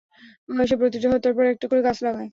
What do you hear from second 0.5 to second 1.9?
সে প্রতিটা হত্যার পর একটা করে